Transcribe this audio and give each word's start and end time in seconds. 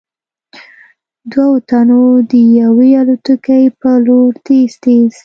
دوو 1.31 1.55
تنو 1.69 2.03
د 2.29 2.31
يوې 2.59 2.89
الوتکې 3.01 3.61
په 3.79 3.91
لور 4.05 4.31
تېز 4.45 4.71
تېز 4.83 5.11
� 5.17 5.17